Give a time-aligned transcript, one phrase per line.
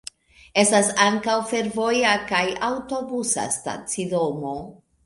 [0.61, 4.61] Estas ankaŭ fervoja kaj aŭtobusa stacidomoj.